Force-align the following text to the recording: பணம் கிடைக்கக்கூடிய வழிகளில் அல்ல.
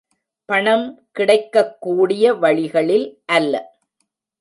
பணம் 0.49 0.85
கிடைக்கக்கூடிய 1.11 2.33
வழிகளில் 2.35 3.07
அல்ல. 3.25 3.53